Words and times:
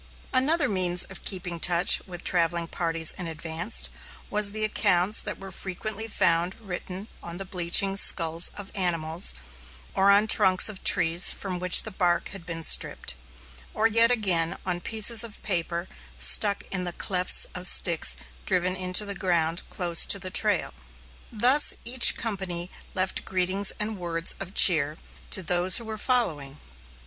Another 0.33 0.67
means 0.67 1.03
of 1.03 1.23
keeping 1.23 1.53
in 1.53 1.59
touch 1.59 2.01
with 2.07 2.23
travelling 2.23 2.65
parties 2.67 3.11
in 3.19 3.27
advance 3.27 3.87
was 4.31 4.49
the 4.51 4.63
accounts 4.65 5.19
that 5.21 5.39
were 5.39 5.51
frequently 5.51 6.07
found 6.07 6.55
written 6.59 7.07
on 7.21 7.37
the 7.37 7.45
bleaching 7.45 7.95
skulls 7.95 8.49
of 8.57 8.71
animals, 8.73 9.35
or 9.93 10.09
on 10.09 10.25
trunks 10.25 10.69
of 10.69 10.83
trees 10.83 11.29
from 11.31 11.59
which 11.59 11.83
the 11.83 11.91
bark 11.91 12.29
had 12.29 12.47
been 12.47 12.63
stripped, 12.63 13.13
or 13.75 13.85
yet 13.85 14.09
again, 14.09 14.57
on 14.65 14.81
pieces 14.81 15.23
of 15.23 15.39
paper 15.43 15.87
stuck 16.17 16.63
in 16.71 16.83
the 16.83 16.93
clefts 16.93 17.45
of 17.53 17.67
sticks 17.67 18.17
driven 18.47 18.75
into 18.75 19.05
the 19.05 19.13
ground 19.13 19.61
close 19.69 20.03
to 20.03 20.17
the 20.17 20.31
trail. 20.31 20.73
Thus 21.31 21.75
each 21.85 22.17
company 22.17 22.71
left 22.95 23.23
greetings 23.23 23.71
and 23.79 23.99
words 23.99 24.33
of 24.39 24.55
cheer 24.55 24.97
to 25.29 25.43
those 25.43 25.77
who 25.77 25.85
were 25.85 25.95
following. 25.99 26.57